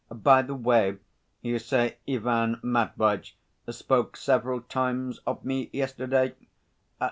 By 0.11 0.41
the 0.41 0.55
way, 0.55 0.97
you 1.43 1.59
say 1.59 1.97
Ivan 2.09 2.59
Matveitch 2.63 3.37
spoke 3.69 4.17
several 4.17 4.61
times 4.61 5.19
of 5.27 5.45
me 5.45 5.69
yesterday?" 5.71 6.33